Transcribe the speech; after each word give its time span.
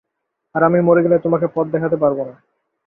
আর 0.55 0.61
আমি 0.63 0.79
মরে 0.81 1.03
গেলে, 1.05 1.17
তোমাকে 1.19 1.47
পথ 1.55 1.65
দেখাতে 1.71 1.97
পারব 1.97 2.17
না। 2.27 2.35